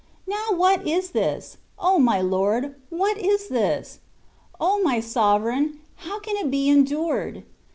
[0.27, 1.57] Isovr what is this?
[1.79, 2.73] my Lord!
[2.89, 3.99] What is this?
[4.59, 7.43] O my Sovereign I How can it be endured?